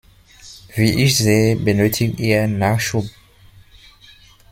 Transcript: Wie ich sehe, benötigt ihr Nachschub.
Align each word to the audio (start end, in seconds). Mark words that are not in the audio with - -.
Wie 0.73 1.03
ich 1.03 1.19
sehe, 1.19 1.55
benötigt 1.55 2.19
ihr 2.19 2.47
Nachschub. 2.47 3.07